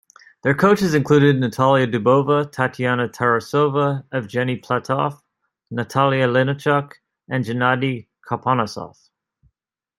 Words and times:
Their 0.41 0.55
coaches 0.55 0.95
included 0.95 1.39
Natalia 1.39 1.85
Dubova, 1.85 2.51
Tatiana 2.51 3.07
Tarasova, 3.07 4.03
Evgeni 4.09 4.59
Platov, 4.59 5.21
Natalia 5.69 6.27
Linichuk 6.27 6.93
and 7.29 7.45
Gennadi 7.45 8.07
Karponosov. 8.27 8.97